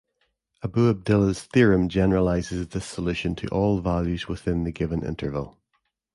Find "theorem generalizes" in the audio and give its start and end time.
1.43-2.69